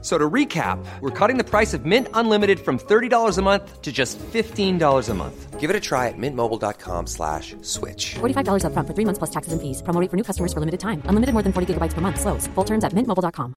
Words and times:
So 0.00 0.16
to 0.16 0.30
recap, 0.30 0.78
we're 1.00 1.10
cutting 1.10 1.38
the 1.38 1.44
price 1.44 1.74
of 1.74 1.84
Mint 1.84 2.06
Unlimited 2.14 2.60
from 2.60 2.78
$30 2.78 3.36
a 3.36 3.42
month 3.42 3.82
to 3.82 3.90
just 3.90 4.16
$15 4.18 5.08
a 5.08 5.14
month. 5.14 5.58
Give 5.58 5.70
it 5.70 5.74
a 5.74 5.80
try 5.80 6.06
at 6.06 6.14
mintmobile.com 6.16 7.08
slash 7.08 7.56
switch. 7.62 8.14
$45 8.20 8.64
up 8.64 8.72
front 8.74 8.86
for 8.86 8.94
three 8.94 9.04
months 9.04 9.18
plus 9.18 9.30
taxes 9.30 9.52
and 9.52 9.60
fees. 9.60 9.82
Promo 9.82 10.00
rate 10.00 10.08
for 10.08 10.16
new 10.16 10.22
customers 10.22 10.52
for 10.52 10.60
limited 10.60 10.78
time. 10.78 11.02
Unlimited 11.06 11.32
more 11.32 11.42
than 11.42 11.52
40 11.52 11.74
gigabytes 11.74 11.94
per 11.94 12.00
month. 12.00 12.20
Slows. 12.20 12.46
Full 12.54 12.64
terms 12.64 12.84
at 12.84 12.92
mintmobile.com. 12.92 13.54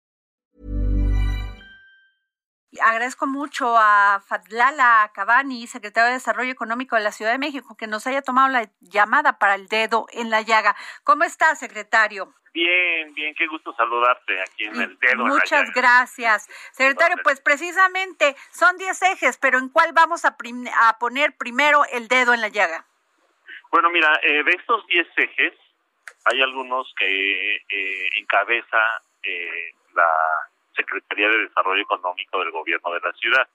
Agradezco 2.84 3.28
mucho 3.28 3.76
a 3.78 4.24
Fadlala 4.26 5.12
Cabani, 5.14 5.68
secretario 5.68 6.08
de 6.08 6.14
Desarrollo 6.14 6.52
Económico 6.52 6.96
de 6.96 7.04
la 7.04 7.12
Ciudad 7.12 7.34
de 7.34 7.38
México, 7.38 7.76
que 7.76 7.86
nos 7.86 8.08
haya 8.08 8.22
tomado 8.22 8.48
la 8.48 8.72
llamada 8.80 9.38
para 9.38 9.56
el 9.56 9.68
dedo 9.68 10.08
en 10.14 10.30
la 10.30 10.42
llaga. 10.42 10.76
¿Cómo 11.04 11.26
está, 11.26 11.54
secretario? 11.56 12.34
Bien, 12.54 13.14
bien, 13.14 13.34
qué 13.36 13.48
gusto 13.48 13.74
saludarte 13.74 14.42
aquí 14.42 14.66
en 14.66 14.82
el 14.82 15.00
dedo. 15.00 15.26
Muchas 15.26 15.70
en 15.70 15.72
gracias. 15.74 16.48
Secretario, 16.72 17.18
pues 17.24 17.40
precisamente 17.40 18.36
son 18.52 18.78
10 18.78 19.02
ejes, 19.04 19.38
pero 19.38 19.58
¿en 19.58 19.70
cuál 19.70 19.94
vamos 19.94 20.26
a, 20.26 20.36
a 20.82 21.00
poner 21.00 21.38
primero 21.38 21.86
el 21.94 22.10
dedo 22.10 22.34
en 22.34 22.42
la 22.42 22.50
llaga? 22.50 22.86
Bueno, 23.72 23.90
mira, 23.90 24.20
eh, 24.22 24.44
de 24.44 24.52
estos 24.52 24.86
10 24.88 25.08
ejes, 25.16 25.54
hay 26.26 26.42
algunos 26.42 26.94
que 26.98 27.56
eh, 27.56 28.10
encabeza 28.18 29.02
eh, 29.24 29.74
la 29.94 30.10
Secretaría 30.76 31.30
de 31.30 31.48
Desarrollo 31.48 31.82
Económico 31.82 32.40
del 32.40 32.52
Gobierno 32.52 32.92
de 32.92 33.00
la 33.00 33.14
ciudad. 33.14 33.48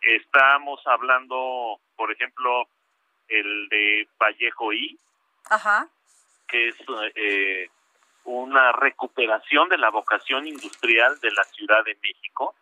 Estamos 0.00 0.80
hablando, 0.86 1.80
por 1.96 2.12
ejemplo, 2.12 2.68
el 3.28 3.68
de 3.68 4.08
Vallejo 4.18 4.72
I, 4.72 4.98
Ajá. 5.50 5.88
que 6.48 6.68
es 6.68 6.76
eh, 7.16 7.68
una 8.26 8.72
recuperación 8.72 9.68
de 9.68 9.78
la 9.78 9.90
vocación 9.90 10.46
industrial 10.46 11.18
de 11.20 11.30
la 11.30 11.44
Ciudad 11.44 11.84
de 11.84 11.96
México. 12.02 12.54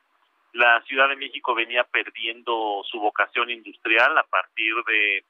La 0.52 0.80
Ciudad 0.82 1.08
de 1.08 1.16
México 1.16 1.54
venía 1.54 1.84
perdiendo 1.84 2.82
su 2.84 3.00
vocación 3.00 3.50
industrial 3.50 4.16
a 4.16 4.22
partir 4.24 4.74
de 4.86 5.24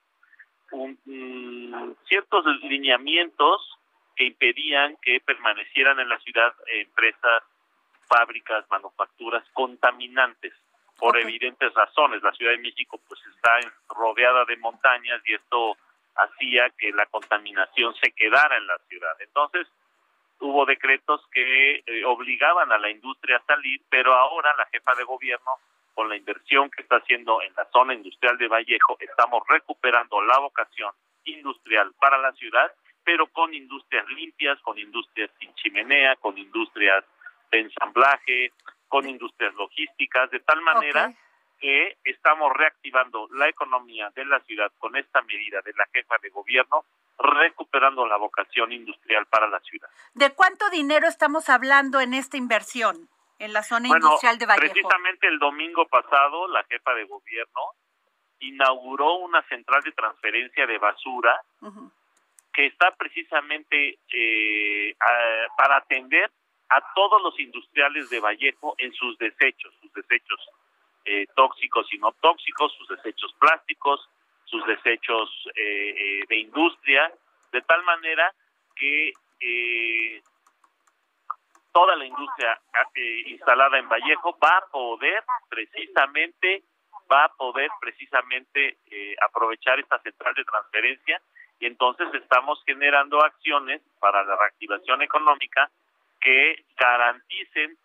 un- 0.73 0.99
mm, 1.05 1.93
ciertos 2.07 2.45
lineamientos 2.63 3.79
que 4.17 4.25
impedían 4.25 4.97
que 5.03 5.21
permanecieran 5.21 5.99
en 6.01 6.09
la 6.09 6.19
ciudad 6.21 6.53
empresas, 6.67 7.43
fábricas, 8.09 8.65
manufacturas 8.71 9.45
contaminantes 9.53 10.53
por 10.99 11.17
evidentes 11.19 11.73
razones. 11.75 12.23
La 12.23 12.33
Ciudad 12.33 12.53
de 12.53 12.59
México 12.59 13.01
pues 13.09 13.21
está 13.35 13.59
rodeada 13.89 14.45
de 14.45 14.57
montañas 14.59 15.21
y 15.25 15.35
esto 15.35 15.77
hacía 16.17 16.71
que 16.71 16.91
la 16.93 17.07
contaminación 17.07 17.95
se 17.97 18.13
quedara 18.13 18.57
en 18.57 18.67
la 18.67 18.79
ciudad. 18.89 19.17
Entonces, 19.21 19.67
hubo 20.41 20.67
decretos 20.67 21.23
que 21.33 21.83
eh, 21.87 22.05
obligaban 22.05 22.73
a 22.73 22.79
la 22.79 22.91
industria 22.91 23.37
a 23.37 23.47
salir, 23.47 23.81
pero 23.89 24.13
ahora 24.15 24.55
la 24.57 24.67
jefa 24.67 24.95
de 24.95 25.05
gobierno, 25.05 25.53
con 25.95 26.09
la 26.09 26.17
inversión 26.17 26.71
que 26.71 26.83
está 26.83 26.97
haciendo 26.97 27.41
en 27.43 27.55
la 27.55 27.67
zona 27.73 27.95
industrial 27.95 28.37
de 28.39 28.49
Vallejo, 28.49 28.97
estamos 29.01 29.43
recuperando 29.49 30.21
la 30.23 30.39
vocación 30.41 30.93
industrial 31.25 31.93
para 32.01 32.19
la 32.19 32.33
ciudad, 32.33 32.73
pero 33.05 33.27
con 33.29 33.55
industrias 33.55 34.07
limpias, 34.09 34.61
con 34.63 34.79
industrias 34.79 35.31
sin 35.39 35.55
chimenea, 35.55 36.17
con 36.17 36.37
industrias 36.37 37.05
de 37.51 37.61
ensamblaje, 37.61 38.53
con 38.89 39.09
industrias 39.09 39.55
logísticas, 39.55 40.31
de 40.31 40.41
tal 40.41 40.61
manera. 40.63 41.13
Que 41.65 41.97
estamos 42.05 42.53
reactivando 42.53 43.27
la 43.33 43.49
economía 43.49 44.11
de 44.15 44.27
la 44.27 44.39
ciudad 44.41 44.71
con 44.79 44.95
esta 44.97 45.23
medida 45.23 45.63
de 45.63 45.73
la 45.73 45.87
jefa 45.95 46.17
de 46.21 46.29
gobierno, 46.29 46.85
recuperando 47.19 48.07
la 48.07 48.19
vocación 48.19 48.71
industrial 48.71 49.25
para 49.25 49.47
la 49.49 49.59
ciudad. 49.61 49.89
¿De 50.13 50.29
cuánto 50.35 50.69
dinero 50.69 51.09
estamos 51.09 51.49
hablando 51.49 52.03
en 52.03 52.13
esta 52.13 52.37
inversión 52.37 53.09
en 53.39 53.55
la 53.55 53.63
zona 53.63 53.89
Bueno, 53.89 54.09
industrial 54.09 54.37
de 54.39 54.45
Vallejo? 54.45 54.73
precisamente 54.75 55.27
el 55.27 55.39
domingo 55.39 55.87
pasado 55.87 56.49
la 56.49 56.65
jefa 56.65 56.93
de 56.93 57.05
gobierno 57.05 57.63
inauguró 58.41 59.15
una 59.15 59.41
central 59.49 59.81
de 59.85 59.93
transferencia 59.93 60.67
de 60.67 60.77
basura 60.77 61.41
que 62.53 62.67
está 62.67 62.95
precisamente 62.95 63.99
eh, 64.13 64.95
a- 65.01 65.57
para 65.57 65.79
atender 65.79 66.31
a 66.69 66.93
todos 66.95 67.23
los 67.23 67.41
industriales 67.41 68.11
de 68.11 68.21
Vallejo 68.21 68.75
en 68.77 68.93
sus 68.93 69.17
desechos, 69.17 69.73
sus 69.81 69.91
desechos 69.95 70.39
eh, 71.05 71.27
tóxicos 71.35 71.87
y 71.93 71.99
no 71.99 72.13
tóxicos, 72.13 72.73
sus 72.75 72.89
desechos 72.89 73.35
plásticos, 73.39 74.09
sus 74.45 74.65
desechos 74.67 75.31
eh, 75.57 75.95
eh, 75.97 76.25
de 76.29 76.37
industria, 76.37 77.13
de 77.53 77.63
tal 77.63 77.83
manera 77.85 78.33
que 78.77 79.13
eh, 79.41 80.23
toda 81.73 81.97
la 81.97 82.05
industria 82.05 82.61
eh, 82.95 83.23
instalada 83.27 83.79
en 83.79 83.89
Vallejo 83.89 84.37
va 84.43 84.59
a 84.59 84.67
poder 84.71 85.25
precisamente 85.49 86.63
va 87.11 87.25
a 87.25 87.29
poder 87.35 87.69
precisamente 87.81 88.79
aprovechar 89.21 89.79
esta 89.79 89.99
central 89.99 90.35
de 90.35 90.45
transferencia 90.45 91.21
y 91.61 91.67
entonces 91.67 92.09
estamos 92.15 92.63
generando 92.65 93.23
acciones 93.23 93.83
para 94.01 94.25
la 94.25 94.37
reactivación 94.37 95.03
económica 95.03 95.71
que 96.19 96.65
garanticen 96.79 97.77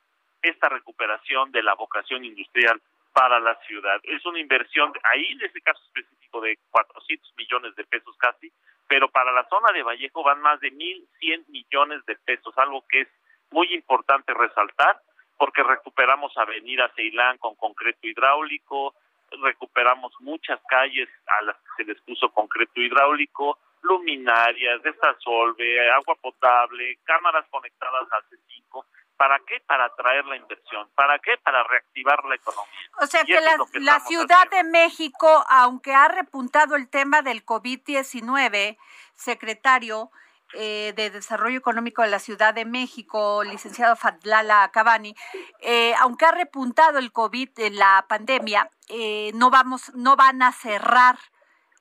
esta 0.42 0.70
recuperación 0.70 1.52
de 1.52 1.64
la 1.64 1.74
vocación 1.74 2.24
industrial 2.24 2.82
para 3.20 3.38
la 3.42 3.54
ciudad. 3.68 4.00
Es 4.04 4.26
una 4.26 4.40
inversión, 4.40 4.94
ahí 5.04 5.26
en 5.34 5.42
este 5.42 5.60
caso 5.60 5.82
específico, 5.88 6.40
de 6.40 6.58
400 6.72 7.34
millones 7.36 7.76
de 7.76 7.84
pesos 7.84 8.16
casi, 8.18 8.50
pero 8.88 9.10
para 9.10 9.34
la 9.34 9.46
zona 9.50 9.74
de 9.74 9.84
Vallejo 9.84 10.24
van 10.24 10.40
más 10.40 10.62
de 10.62 10.72
1.100 10.72 11.48
millones 11.50 12.06
de 12.06 12.16
pesos, 12.16 12.58
algo 12.58 12.86
que 12.88 13.02
es 13.02 13.10
muy 13.52 13.74
importante 13.74 14.34
resaltar, 14.34 15.02
porque 15.38 15.64
recuperamos 15.64 16.32
Avenida 16.38 16.90
Ceilán 16.96 17.38
con 17.40 17.56
concreto 17.56 18.08
hidráulico, 18.08 18.96
recuperamos 19.44 20.14
muchas 20.22 20.62
calles 20.70 21.10
a 21.28 21.42
las 21.44 21.58
que 21.58 21.84
se 21.84 21.92
les 21.92 22.02
puso 22.04 22.30
concreto 22.30 22.80
hidráulico, 22.80 23.60
luminarias, 23.82 24.82
desasolve, 24.82 25.92
agua 25.92 26.16
potable, 26.22 27.00
cámaras 27.04 27.46
conectadas 27.50 28.08
al 28.14 28.24
C5. 28.30 28.86
¿Para 29.20 29.38
qué? 29.40 29.60
Para 29.68 29.84
atraer 29.84 30.26
la 30.28 30.38
inversión. 30.38 30.90
¿Para 30.96 31.20
qué? 31.20 31.32
Para 31.44 31.62
reactivar 31.64 32.24
la 32.24 32.36
economía. 32.36 32.90
O 33.02 33.06
sea 33.06 33.24
Y 33.24 33.26
que 33.26 33.42
la, 33.42 33.58
que 33.58 34.00
Ciudad 34.08 34.44
haciendo. 34.48 34.56
de 34.56 34.64
México, 34.64 35.44
aunque 35.50 35.94
ha 35.94 36.08
repuntado 36.08 36.78
el 36.78 36.90
tema 36.90 37.22
del 37.22 37.46
COVID-19, 37.46 38.78
secretario 39.16 40.10
eh, 40.54 40.94
de 40.96 41.10
Desarrollo 41.10 41.58
Económico 41.58 42.02
de 42.02 42.08
la 42.08 42.20
Ciudad 42.20 42.54
de 42.54 42.64
México, 42.64 43.44
licenciado 43.44 43.98
Fadlala 43.98 44.72
Cabani, 44.72 45.14
eh, 45.60 45.94
aunque 46.00 46.24
ha 46.24 46.32
repuntado 46.32 46.98
el 46.98 47.12
COVID, 47.12 47.50
eh, 47.60 47.72
la 47.72 48.06
pandemia, 48.08 48.70
eh, 48.88 49.32
no 49.34 49.50
vamos, 49.50 49.94
no 49.96 50.16
van 50.16 50.42
a 50.44 50.54
cerrar 50.54 51.18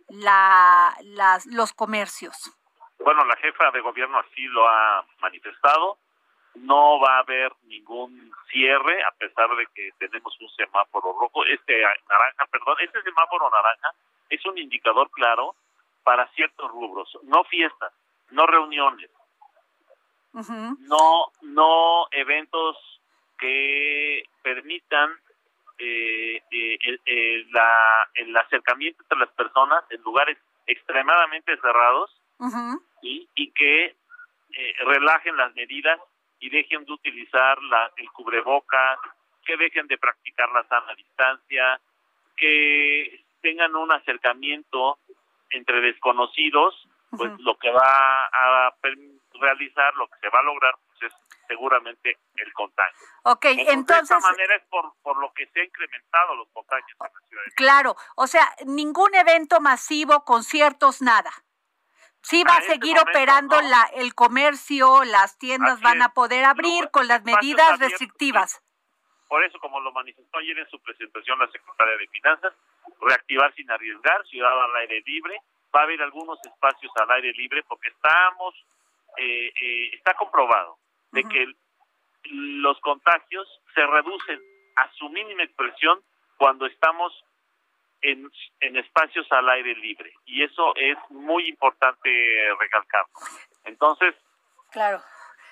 la, 0.08 0.92
las, 1.02 1.46
los 1.46 1.72
comercios. 1.72 2.50
Bueno, 2.98 3.24
la 3.26 3.36
jefa 3.36 3.70
de 3.70 3.80
gobierno 3.80 4.18
así 4.18 4.42
lo 4.48 4.68
ha 4.68 5.06
manifestado. 5.20 5.98
No 6.60 7.00
va 7.00 7.16
a 7.16 7.20
haber 7.20 7.52
ningún 7.64 8.30
cierre, 8.50 9.02
a 9.02 9.10
pesar 9.12 9.48
de 9.56 9.66
que 9.74 9.90
tenemos 9.98 10.36
un 10.40 10.48
semáforo 10.50 11.12
rojo, 11.18 11.44
este 11.46 11.84
ah, 11.84 11.94
naranja, 12.08 12.46
perdón, 12.50 12.76
este 12.80 13.02
semáforo 13.02 13.50
naranja 13.50 13.90
es 14.30 14.44
un 14.46 14.58
indicador 14.58 15.10
claro 15.10 15.54
para 16.04 16.26
ciertos 16.32 16.70
rubros, 16.70 17.16
no 17.24 17.44
fiestas, 17.44 17.92
no 18.30 18.46
reuniones, 18.46 19.10
no 20.80 21.32
no 21.42 22.06
eventos 22.12 22.76
que 23.38 24.24
permitan 24.42 25.10
eh, 25.78 26.42
eh, 26.50 26.78
el, 26.82 27.00
el- 27.06 27.50
la, 27.52 28.08
el 28.14 28.36
acercamiento 28.36 29.02
entre 29.02 29.18
las 29.18 29.30
personas 29.30 29.84
en 29.90 30.02
lugares 30.02 30.36
extremadamente 30.66 31.56
cerrados 31.58 32.10
y, 33.02 33.28
y 33.34 33.50
que 33.52 33.84
eh, 33.86 34.74
relajen 34.84 35.36
las 35.36 35.54
medidas 35.54 36.00
y 36.40 36.50
dejen 36.50 36.84
de 36.84 36.92
utilizar 36.92 37.60
la, 37.62 37.90
el 37.96 38.10
cubrebocas, 38.12 38.98
que 39.44 39.56
dejen 39.56 39.86
de 39.86 39.98
practicar 39.98 40.50
la 40.52 40.66
sana 40.68 40.94
distancia, 40.94 41.80
que 42.36 43.24
tengan 43.40 43.74
un 43.74 43.90
acercamiento 43.92 44.98
entre 45.50 45.80
desconocidos, 45.80 46.88
pues 47.10 47.32
lo 47.40 47.56
que 47.56 47.70
va 47.70 48.26
a 48.26 48.74
realizar, 49.40 49.94
lo 49.94 50.06
que 50.08 50.18
se 50.20 50.28
va 50.28 50.40
a 50.40 50.42
lograr, 50.42 50.74
pues 50.86 51.10
es 51.10 51.18
seguramente 51.46 52.18
el 52.36 52.52
contagio. 52.52 53.06
Ok, 53.24 53.44
Entonces, 53.46 53.74
entonces, 53.74 54.08
de 54.08 54.16
esta 54.16 54.30
manera 54.30 54.56
es 54.56 54.62
por, 54.68 54.92
por 55.02 55.18
lo 55.18 55.32
que 55.32 55.46
se 55.46 55.60
ha 55.60 55.64
incrementado 55.64 56.36
los 56.36 56.48
contagios 56.50 56.90
en 57.00 57.12
la 57.12 57.28
ciudad 57.28 57.44
de 57.44 57.52
claro, 57.52 57.96
o 58.16 58.26
sea, 58.26 58.54
ningún 58.66 59.14
evento 59.14 59.60
masivo, 59.60 60.24
conciertos, 60.24 61.00
nada. 61.00 61.30
Sí 62.22 62.42
va 62.44 62.54
a, 62.54 62.58
este 62.58 62.72
seguir 62.72 62.98
operando 62.98 63.60
la, 63.60 63.88
el 63.94 64.14
comercio, 64.14 65.04
las 65.04 65.38
tiendas 65.38 65.80
van 65.80 66.02
a 66.02 66.12
poder 66.14 66.44
abrir 66.44 66.90
con 66.90 67.08
las 67.08 67.24
medidas 67.24 67.78
restrictivas. 67.78 68.62
Por 69.28 69.44
eso, 69.44 69.58
como 69.60 69.80
lo 69.80 69.92
manifestó 69.92 70.38
ayer 70.38 70.58
en 70.58 70.68
su 70.70 70.80
presentación 70.80 71.38
la 71.38 71.50
secretaria 71.50 71.96
de 71.98 72.08
Finanzas, 72.08 72.54
reactivar 73.00 73.54
sin 73.54 73.70
arriesgar, 73.70 74.26
ciudad 74.26 74.64
al 74.64 74.76
aire 74.76 75.02
libre, 75.04 75.40
va 75.74 75.80
a 75.80 75.82
haber 75.84 76.02
algunos 76.02 76.38
espacios 76.44 76.90
al 76.96 77.10
aire 77.12 77.32
libre 77.32 77.62
porque 77.64 77.90
estamos, 77.90 78.54
eh, 79.18 79.52
eh, 79.60 79.90
está 79.94 80.14
comprobado 80.14 80.78
de 81.12 81.24
que 81.24 81.46
los 82.30 82.80
contagios 82.80 83.46
se 83.74 83.86
reducen 83.86 84.40
a 84.76 84.90
su 84.92 85.08
mínima 85.10 85.42
expresión 85.42 86.00
cuando 86.36 86.66
estamos 86.66 87.12
en, 88.02 88.30
en 88.60 88.76
espacios 88.76 89.26
al 89.30 89.48
aire 89.50 89.74
libre 89.76 90.12
y 90.24 90.42
eso 90.42 90.74
es 90.76 90.96
muy 91.10 91.48
importante 91.48 92.10
recalcarlo. 92.58 93.12
Entonces, 93.64 94.14
claro. 94.70 95.02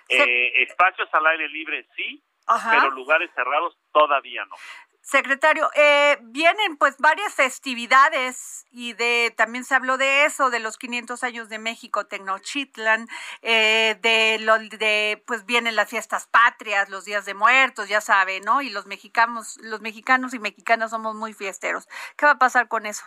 Eh, 0.08 0.62
espacios 0.62 1.08
al 1.12 1.26
aire 1.26 1.48
libre 1.48 1.86
sí, 1.96 2.22
pero 2.70 2.90
lugares 2.90 3.30
cerrados 3.34 3.76
todavía 3.92 4.44
no. 4.44 4.56
Secretario, 5.06 5.70
eh, 5.76 6.18
vienen 6.20 6.76
pues 6.78 6.98
varias 6.98 7.32
festividades 7.32 8.66
y 8.72 8.92
de 8.94 9.32
también 9.36 9.62
se 9.62 9.76
habló 9.76 9.98
de 9.98 10.24
eso, 10.24 10.50
de 10.50 10.58
los 10.58 10.78
500 10.78 11.22
años 11.22 11.48
de 11.48 11.60
México, 11.60 12.08
Tecnochitlan, 12.08 13.06
eh, 13.40 13.96
de 14.02 14.38
lo 14.40 14.58
de 14.58 15.22
pues 15.24 15.46
vienen 15.46 15.76
las 15.76 15.88
fiestas 15.88 16.26
patrias, 16.26 16.90
los 16.90 17.04
días 17.04 17.24
de 17.24 17.34
muertos, 17.34 17.88
ya 17.88 18.00
sabe, 18.00 18.40
¿no? 18.40 18.62
Y 18.62 18.70
los 18.70 18.86
mexicanos, 18.86 19.56
los 19.62 19.80
mexicanos 19.80 20.34
y 20.34 20.40
mexicanas 20.40 20.90
somos 20.90 21.14
muy 21.14 21.34
fiesteros. 21.34 21.86
¿Qué 22.16 22.26
va 22.26 22.32
a 22.32 22.38
pasar 22.38 22.66
con 22.66 22.84
eso? 22.84 23.04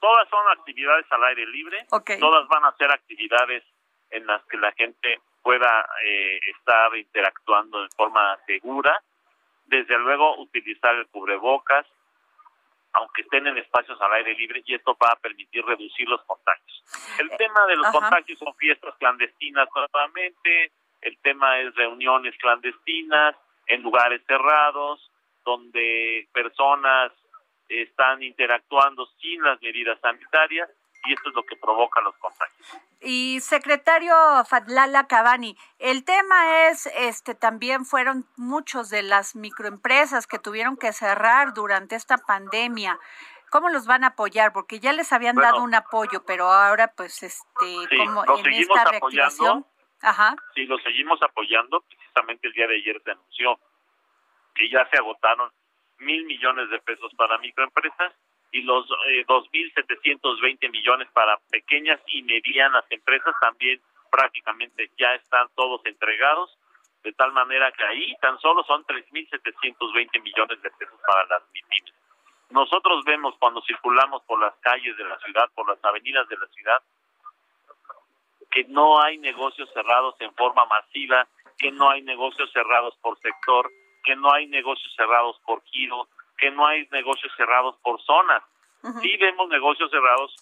Todas 0.00 0.26
son 0.30 0.58
actividades 0.58 1.04
al 1.10 1.22
aire 1.24 1.46
libre, 1.48 1.86
todas 2.18 2.48
van 2.48 2.64
a 2.64 2.74
ser 2.78 2.90
actividades 2.90 3.62
en 4.08 4.26
las 4.26 4.42
que 4.46 4.56
la 4.56 4.72
gente 4.72 5.20
pueda 5.42 5.86
eh, 6.02 6.40
estar 6.56 6.96
interactuando 6.96 7.82
de 7.82 7.88
forma 7.94 8.38
segura 8.46 8.98
desde 9.66 9.98
luego 9.98 10.38
utilizar 10.40 10.94
el 10.94 11.06
cubrebocas, 11.08 11.86
aunque 12.92 13.22
estén 13.22 13.46
en 13.46 13.58
espacios 13.58 14.00
al 14.00 14.12
aire 14.12 14.34
libre, 14.34 14.62
y 14.64 14.74
esto 14.74 14.96
va 15.02 15.12
a 15.12 15.16
permitir 15.16 15.64
reducir 15.64 16.08
los 16.08 16.22
contagios. 16.24 16.84
El 17.18 17.30
eh, 17.30 17.36
tema 17.36 17.66
de 17.66 17.76
los 17.76 17.88
contagios 17.88 18.38
son 18.38 18.54
fiestas 18.54 18.94
clandestinas 18.98 19.68
nuevamente, 19.74 20.72
el 21.00 21.18
tema 21.18 21.58
es 21.60 21.74
reuniones 21.74 22.36
clandestinas 22.38 23.36
en 23.66 23.82
lugares 23.82 24.22
cerrados, 24.26 25.10
donde 25.44 26.28
personas 26.32 27.12
están 27.68 28.22
interactuando 28.22 29.06
sin 29.20 29.42
las 29.42 29.60
medidas 29.60 29.98
sanitarias 30.00 30.70
y 31.04 31.12
esto 31.12 31.28
es 31.28 31.34
lo 31.34 31.44
que 31.44 31.56
provoca 31.56 32.00
los 32.00 32.16
contagios. 32.16 32.80
Y 33.00 33.40
secretario 33.40 34.14
Fadlala 34.48 35.06
Cabani, 35.06 35.56
el 35.78 36.04
tema 36.04 36.68
es, 36.68 36.86
este, 36.96 37.34
también 37.34 37.84
fueron 37.84 38.26
muchos 38.36 38.90
de 38.90 39.02
las 39.02 39.36
microempresas 39.36 40.26
que 40.26 40.38
tuvieron 40.38 40.76
que 40.76 40.92
cerrar 40.92 41.52
durante 41.52 41.96
esta 41.96 42.18
pandemia. 42.18 42.98
¿Cómo 43.50 43.68
los 43.68 43.86
van 43.86 44.04
a 44.04 44.08
apoyar? 44.08 44.52
Porque 44.52 44.80
ya 44.80 44.92
les 44.92 45.12
habían 45.12 45.36
dado 45.36 45.62
un 45.62 45.74
apoyo, 45.74 46.24
pero 46.26 46.50
ahora, 46.50 46.92
pues, 46.96 47.22
este, 47.22 47.96
como 47.96 48.24
en 48.38 48.52
esta 48.52 48.84
reactivación. 48.86 49.66
Ajá. 50.02 50.34
Sí, 50.54 50.64
lo 50.64 50.76
seguimos 50.78 51.22
apoyando. 51.22 51.82
Precisamente 51.82 52.48
el 52.48 52.52
día 52.52 52.66
de 52.66 52.76
ayer 52.76 53.00
se 53.04 53.12
anunció 53.12 53.58
que 54.54 54.68
ya 54.70 54.88
se 54.90 54.98
agotaron 54.98 55.50
mil 55.98 56.24
millones 56.24 56.68
de 56.70 56.78
pesos 56.80 57.12
para 57.16 57.38
microempresas 57.38 58.12
y 58.54 58.62
los 58.62 58.86
eh, 59.08 59.26
2.720 59.26 60.70
millones 60.70 61.08
para 61.12 61.36
pequeñas 61.50 62.00
y 62.06 62.22
medianas 62.22 62.84
empresas 62.88 63.34
también 63.40 63.80
prácticamente 64.12 64.92
ya 64.96 65.12
están 65.16 65.48
todos 65.56 65.84
entregados, 65.84 66.56
de 67.02 67.12
tal 67.14 67.32
manera 67.32 67.72
que 67.72 67.82
ahí 67.82 68.14
tan 68.22 68.38
solo 68.38 68.62
son 68.62 68.84
3.720 68.84 70.22
millones 70.22 70.62
de 70.62 70.70
pesos 70.70 71.00
para 71.04 71.26
las 71.26 71.42
MIPIMES. 71.52 71.94
Nosotros 72.50 73.04
vemos 73.04 73.34
cuando 73.40 73.60
circulamos 73.62 74.22
por 74.22 74.38
las 74.38 74.54
calles 74.60 74.96
de 74.96 75.04
la 75.04 75.18
ciudad, 75.18 75.50
por 75.56 75.68
las 75.68 75.84
avenidas 75.84 76.28
de 76.28 76.36
la 76.36 76.46
ciudad, 76.46 76.80
que 78.52 78.62
no 78.68 79.00
hay 79.00 79.18
negocios 79.18 79.68
cerrados 79.74 80.14
en 80.20 80.32
forma 80.36 80.64
masiva, 80.66 81.26
que 81.58 81.72
no 81.72 81.90
hay 81.90 82.02
negocios 82.02 82.52
cerrados 82.52 82.94
por 83.02 83.18
sector, 83.18 83.68
que 84.04 84.14
no 84.14 84.32
hay 84.32 84.46
negocios 84.46 84.94
cerrados 84.94 85.40
por 85.44 85.60
giro, 85.64 86.06
que 86.44 86.50
no 86.50 86.66
hay 86.66 86.86
negocios 86.92 87.32
cerrados 87.38 87.74
por 87.82 88.02
zonas. 88.02 88.42
Sí 89.00 89.16
vemos 89.16 89.48
negocios 89.48 89.90
cerrados 89.90 90.36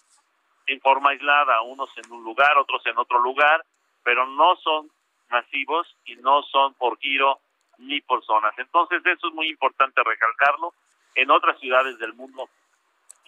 en 0.67 0.81
forma 0.81 1.11
aislada, 1.11 1.61
unos 1.61 1.89
en 1.97 2.11
un 2.11 2.25
lugar, 2.25 2.57
otros 2.57 2.85
en 2.87 2.97
otro 2.97 3.19
lugar, 3.19 3.63
pero 4.03 4.27
no 4.27 4.57
son 4.57 4.91
masivos 5.29 5.87
y 6.03 6.17
no 6.17 6.43
son 6.43 6.73
por 6.73 6.99
giro 6.99 7.39
ni 7.77 8.01
por 8.01 8.21
zonas. 8.25 8.53
Entonces 8.57 9.01
eso 9.05 9.29
es 9.29 9.33
muy 9.33 9.47
importante 9.47 10.03
recalcarlo. 10.03 10.73
En 11.15 11.31
otras 11.31 11.57
ciudades 11.61 11.97
del 11.99 12.11
mundo 12.15 12.49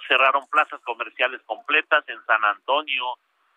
cerraron 0.10 0.46
plazas 0.48 0.82
comerciales 0.82 1.42
completas 1.46 2.04
en 2.10 2.22
San 2.26 2.44
Antonio, 2.44 3.06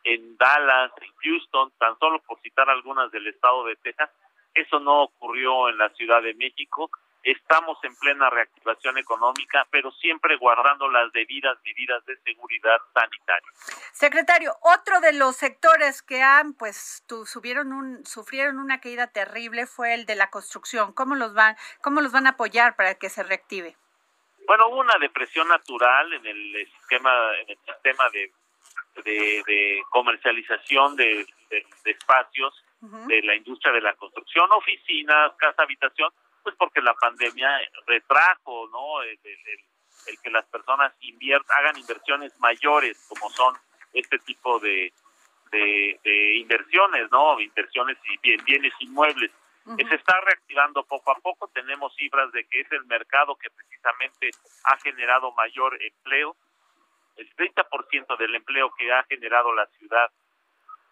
en 0.05 0.37
Dallas, 0.37 0.93
en 1.01 1.13
Houston, 1.25 1.73
tan 1.77 1.99
solo 1.99 2.21
por 2.21 2.39
citar 2.39 2.71
algunas 2.71 3.11
del 3.11 3.27
estado 3.27 3.65
de 3.65 3.75
Texas. 3.83 4.11
Eso 4.55 4.79
no 4.79 5.03
ocurrió 5.03 5.71
en 5.71 5.79
la 5.79 5.89
Ciudad 5.89 6.23
de 6.23 6.35
México 6.35 6.89
estamos 7.23 7.79
en 7.83 7.95
plena 7.97 8.31
reactivación 8.31 8.99
económica, 8.99 9.67
pero 9.71 9.91
siempre 9.93 10.37
guardando 10.37 10.89
las 10.89 11.13
debidas 11.13 11.59
medidas 11.65 12.05
de 12.07 12.17
seguridad 12.19 12.79
sanitaria. 12.95 13.49
Secretario, 13.93 14.55
otro 14.63 15.01
de 15.01 15.13
los 15.13 15.37
sectores 15.37 16.03
que 16.03 16.23
han, 16.23 16.55
pues, 16.55 17.05
subieron 17.27 17.73
un, 17.73 18.07
sufrieron 18.07 18.59
una 18.59 18.81
caída 18.81 19.09
terrible 19.09 19.67
fue 19.67 19.95
el 19.95 20.07
de 20.07 20.15
la 20.15 20.31
construcción. 20.31 20.93
¿Cómo 20.93 21.15
los 21.15 21.35
van, 21.35 21.57
cómo 21.83 22.01
los 22.01 22.13
van 22.13 22.27
a 22.27 22.31
apoyar 22.31 22.77
para 22.77 22.95
que 22.95 23.09
se 23.09 23.23
reactive? 23.23 23.77
Bueno, 24.47 24.69
hubo 24.69 24.81
una 24.81 24.97
depresión 24.99 25.47
natural 25.49 26.13
en 26.15 26.25
el 26.25 26.57
esquema, 26.57 27.11
en 27.41 27.51
el 27.51 27.59
sistema 27.67 28.09
de, 28.11 28.33
de, 29.05 29.83
comercialización 29.91 30.97
de, 30.97 31.27
espacios 31.85 32.55
de 32.81 33.23
la 33.23 33.35
industria 33.35 33.73
de 33.73 33.81
la 33.81 33.95
construcción, 33.95 34.51
oficinas, 34.53 35.33
casa, 35.37 35.63
habitación 35.63 36.11
pues 36.49 36.57
porque 36.57 36.81
la 36.81 36.95
pandemia 36.95 37.61
retrajo, 37.87 38.69
¿no? 38.73 39.03
El, 39.03 39.19
que 40.23 40.31
las 40.31 40.47
personas 40.47 40.95
hagan 41.49 41.77
inversiones 41.77 42.33
mayores, 42.41 43.05
como 43.07 43.29
son 43.29 43.55
este 43.93 44.19
tipo 44.21 44.59
de, 44.59 44.91
de, 45.51 46.37
inversiones, 46.37 47.11
¿no? 47.11 47.39
Inversiones 47.39 47.99
en 48.23 48.45
bienes 48.45 48.73
inmuebles. 48.81 49.31
Se 49.77 49.95
está 49.95 50.19
reactivando 50.23 50.83
poco 50.85 51.11
a 51.11 51.17
poco, 51.17 51.49
tenemos 51.49 51.95
cifras 51.97 52.33
de 52.33 52.47
que 52.47 52.61
es 52.61 52.73
el 52.73 52.87
mercado 52.87 53.37
que 53.37 53.51
precisamente 53.51 54.31
ha 54.65 54.79
generado 54.79 55.31
mayor 55.33 55.77
empleo. 55.83 56.35
El 57.17 57.29
30% 57.37 58.17
del 58.17 58.35
empleo 58.35 58.73
que 58.79 58.91
ha 58.91 59.03
generado 59.05 59.55
la 59.55 59.67
ciudad 59.79 60.11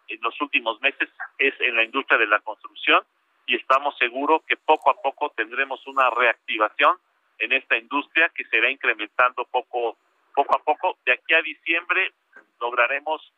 en 0.08 0.20
los 0.20 0.38
últimos 0.42 0.78
meses 0.82 1.08
es 1.38 1.54
en 1.60 1.76
la 1.76 1.84
industria 1.84 2.18
de 2.18 2.26
la 2.26 2.40
construcción 2.40 3.02
y 3.46 3.56
estamos 3.56 3.96
seguros 3.98 4.42
que 4.46 4.56
poco 4.56 4.90
a 4.90 5.00
poco 5.00 5.30
tendremos 5.30 5.86
una 5.86 6.10
reactivación 6.10 6.98
en 7.38 7.52
esta 7.52 7.76
industria 7.76 8.30
que 8.34 8.44
será 8.46 8.70
incrementando 8.70 9.44
poco 9.46 9.96
poco 10.34 10.56
a 10.56 10.62
poco. 10.62 10.98
De 11.04 11.12
aquí 11.12 11.34
a 11.34 11.42
diciembre 11.42 12.12
lograremos 12.60 13.32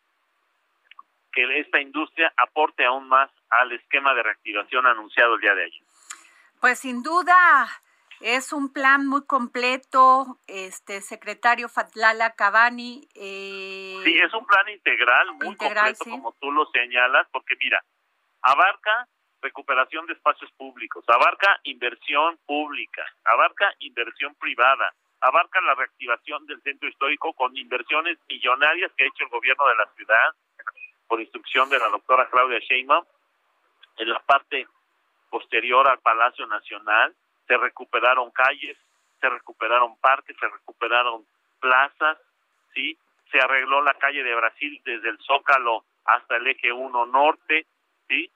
que 1.32 1.60
esta 1.60 1.80
industria 1.80 2.32
aporte 2.36 2.84
aún 2.84 3.08
más 3.08 3.30
al 3.50 3.72
esquema 3.72 4.14
de 4.14 4.22
reactivación 4.22 4.86
anunciado 4.86 5.34
el 5.34 5.40
día 5.40 5.54
de 5.54 5.64
ayer. 5.64 5.82
Pues 6.60 6.80
sin 6.80 7.02
duda 7.02 7.68
es 8.20 8.52
un 8.52 8.72
plan 8.72 9.06
muy 9.06 9.24
completo, 9.24 10.38
este 10.48 11.00
secretario 11.00 11.68
Fatlala 11.68 12.34
Cabani. 12.34 13.06
Eh, 13.14 14.00
sí, 14.02 14.18
es 14.18 14.34
un 14.34 14.44
plan 14.44 14.68
integral, 14.68 15.34
muy 15.34 15.54
completo, 15.56 16.04
como 16.04 16.32
tú 16.40 16.50
lo 16.50 16.66
señalas, 16.72 17.28
porque 17.30 17.54
mira, 17.62 17.80
abarca 18.42 19.06
recuperación 19.40 20.06
de 20.06 20.14
espacios 20.14 20.50
públicos, 20.52 21.04
abarca 21.08 21.60
inversión 21.64 22.38
pública, 22.46 23.04
abarca 23.24 23.72
inversión 23.80 24.34
privada, 24.34 24.92
abarca 25.20 25.60
la 25.60 25.74
reactivación 25.74 26.46
del 26.46 26.60
centro 26.62 26.88
histórico 26.88 27.32
con 27.32 27.56
inversiones 27.56 28.18
millonarias 28.28 28.92
que 28.96 29.04
ha 29.04 29.08
hecho 29.08 29.24
el 29.24 29.30
gobierno 29.30 29.66
de 29.68 29.76
la 29.76 29.86
ciudad 29.94 30.34
por 31.06 31.20
instrucción 31.20 31.68
de 31.70 31.78
la 31.78 31.88
doctora 31.88 32.28
Claudia 32.30 32.58
Sheinbaum 32.58 33.04
en 33.98 34.10
la 34.10 34.20
parte 34.20 34.66
posterior 35.30 35.88
al 35.88 35.98
Palacio 36.00 36.46
Nacional. 36.46 37.14
Se 37.46 37.56
recuperaron 37.56 38.30
calles, 38.30 38.76
se 39.20 39.28
recuperaron 39.28 39.96
parques, 39.98 40.36
se 40.38 40.48
recuperaron 40.48 41.24
plazas, 41.60 42.18
sí, 42.74 42.96
se 43.30 43.40
arregló 43.40 43.82
la 43.82 43.94
calle 43.94 44.22
de 44.22 44.34
Brasil 44.34 44.80
desde 44.84 45.08
el 45.08 45.18
Zócalo 45.20 45.84
hasta 46.04 46.36
el 46.36 46.46
eje 46.46 46.72
1 46.72 47.06
norte, 47.06 47.66
sí, 48.08 48.30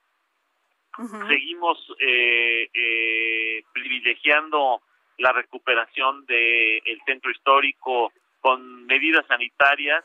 seguimos 1.27 1.77
eh, 1.99 2.69
eh, 2.73 3.63
privilegiando 3.73 4.81
la 5.17 5.31
recuperación 5.31 6.25
del 6.25 6.81
el 6.85 7.01
centro 7.05 7.31
histórico 7.31 8.11
con 8.41 8.85
medidas 8.85 9.25
sanitarias, 9.27 10.03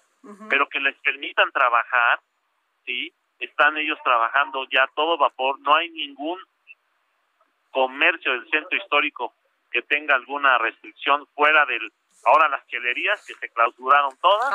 pero 0.49 0.69
que 0.69 0.81
les 0.81 0.97
permitan 0.97 1.51
trabajar 1.53 2.21
¿sí? 2.89 3.13
Están 3.39 3.77
ellos 3.77 3.99
trabajando 4.03 4.67
ya 4.73 4.85
a 4.85 4.91
todo 4.97 5.17
vapor, 5.17 5.61
no 5.61 5.75
hay 5.77 5.91
ningún 5.91 6.41
comercio 7.71 8.33
del 8.33 8.51
centro 8.51 8.77
histórico 8.77 9.33
que 9.71 9.83
tenga 9.83 10.15
alguna 10.15 10.59
restricción 10.59 11.27
fuera 11.35 11.65
del 11.67 11.93
ahora 12.25 12.49
las 12.49 12.67
chelerías 12.67 13.25
que 13.27 13.35
se 13.35 13.49
clausuraron 13.51 14.17
todas 14.21 14.51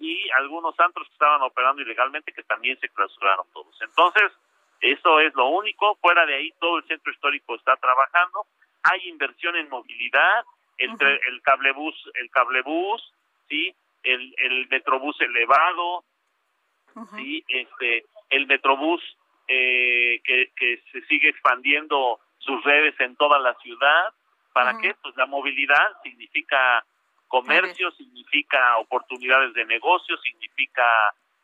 y 0.00 0.28
algunos 0.30 0.74
antros 0.80 1.06
que 1.06 1.12
estaban 1.12 1.40
operando 1.42 1.82
ilegalmente 1.82 2.32
que 2.32 2.42
también 2.42 2.78
se 2.80 2.88
clausuraron 2.88 3.46
todos. 3.52 3.80
Entonces, 3.80 4.32
eso 4.80 5.20
es 5.20 5.34
lo 5.34 5.48
único, 5.48 5.96
fuera 5.96 6.26
de 6.26 6.34
ahí 6.34 6.52
todo 6.60 6.78
el 6.78 6.84
centro 6.84 7.12
histórico 7.12 7.54
está 7.54 7.76
trabajando, 7.76 8.46
hay 8.82 9.08
inversión 9.08 9.56
en 9.56 9.68
movilidad, 9.68 10.44
entre 10.78 11.14
el 11.28 11.40
cablebús, 11.42 11.94
el 12.14 12.30
cablebús, 12.30 13.02
sí, 13.48 13.74
el, 14.02 14.34
el 14.38 14.68
metrobús 14.68 15.20
elevado, 15.20 16.04
sí, 17.16 17.44
este, 17.48 18.04
el 18.30 18.46
metrobús 18.46 19.02
eh, 19.48 20.20
que, 20.24 20.52
que 20.56 20.82
se 20.92 21.00
sigue 21.06 21.28
expandiendo 21.28 22.20
sus 22.38 22.62
redes 22.64 22.98
en 23.00 23.16
toda 23.16 23.38
la 23.38 23.54
ciudad. 23.54 24.12
¿Para 24.52 24.78
qué? 24.78 24.94
Pues 25.02 25.14
la 25.16 25.26
movilidad 25.26 26.00
significa 26.02 26.84
comercio, 27.28 27.90
significa 27.92 28.78
oportunidades 28.78 29.52
de 29.52 29.64
negocio, 29.66 30.16
significa 30.18 30.88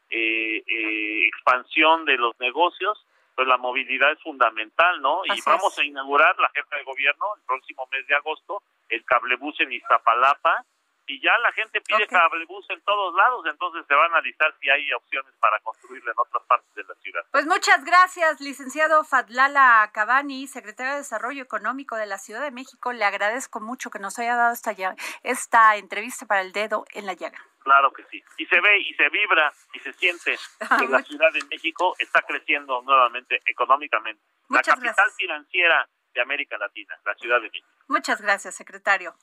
eh, 0.08 0.62
eh, 0.66 1.26
expansión 1.26 2.04
de 2.04 2.16
los 2.16 2.38
negocios, 2.40 3.04
pues 3.34 3.48
la 3.48 3.56
movilidad 3.56 4.12
es 4.12 4.22
fundamental, 4.22 5.00
¿no? 5.00 5.24
y 5.24 5.40
vamos 5.44 5.78
a 5.78 5.84
inaugurar 5.84 6.36
la 6.38 6.50
jefa 6.50 6.76
de 6.76 6.84
gobierno 6.84 7.26
el 7.36 7.42
próximo 7.42 7.88
mes 7.90 8.06
de 8.06 8.14
agosto, 8.14 8.62
el 8.88 9.04
cablebús 9.04 9.58
en 9.60 9.72
Iztapalapa, 9.72 10.64
y 11.06 11.20
ya 11.20 11.36
la 11.38 11.52
gente 11.52 11.80
pide 11.80 12.06
cablebús 12.06 12.64
en 12.70 12.80
todos 12.82 13.14
lados, 13.14 13.44
entonces 13.46 13.84
se 13.86 13.94
va 13.94 14.04
a 14.04 14.06
analizar 14.06 14.54
si 14.60 14.70
hay 14.70 14.92
opciones 14.92 15.32
para 15.40 15.58
construirlo 15.60 16.12
en 16.12 16.18
otras 16.18 16.42
partes 16.44 16.74
de 16.74 16.84
la 16.84 16.94
ciudad. 16.94 17.24
Pues 17.30 17.46
muchas 17.46 17.84
gracias, 17.84 18.40
licenciado 18.40 19.04
Fadlala 19.04 19.90
Cabani, 19.92 20.46
secretario 20.46 20.92
de 20.92 20.98
Desarrollo 20.98 21.42
Económico 21.42 21.96
de 21.96 22.06
la 22.06 22.18
Ciudad 22.18 22.42
de 22.42 22.50
México. 22.50 22.92
Le 22.92 23.04
agradezco 23.04 23.60
mucho 23.60 23.90
que 23.90 23.98
nos 23.98 24.18
haya 24.18 24.36
dado 24.36 24.52
esta, 24.52 24.74
esta 25.22 25.76
entrevista 25.76 26.26
para 26.26 26.40
el 26.40 26.52
dedo 26.52 26.84
en 26.92 27.06
la 27.06 27.14
llaga. 27.14 27.38
Claro 27.62 27.92
que 27.92 28.04
sí. 28.10 28.22
Y 28.38 28.46
se 28.46 28.60
ve 28.60 28.78
y 28.80 28.94
se 28.94 29.08
vibra 29.08 29.52
y 29.72 29.78
se 29.80 29.92
siente 29.92 30.36
que 30.78 30.88
la 30.88 31.02
Ciudad 31.02 31.32
de 31.32 31.44
México 31.50 31.94
está 31.98 32.22
creciendo 32.22 32.82
nuevamente 32.82 33.40
económicamente. 33.46 34.22
la 34.48 34.62
capital 34.62 35.10
financiera 35.16 35.88
de 36.14 36.20
América 36.20 36.58
Latina, 36.58 36.94
la 37.04 37.14
Ciudad 37.14 37.36
de 37.36 37.48
México. 37.48 37.68
Muchas 37.88 38.20
gracias, 38.20 38.54
secretario. 38.54 39.14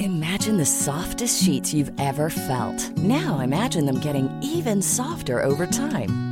Imagine 0.00 0.56
the 0.56 0.64
softest 0.64 1.42
sheets 1.42 1.74
you've 1.74 1.92
ever 1.98 2.30
felt. 2.30 2.90
Now 2.98 3.40
imagine 3.40 3.84
them 3.86 4.00
getting 4.00 4.28
even 4.42 4.80
softer 4.80 5.42
over 5.42 5.66
time. 5.66 6.31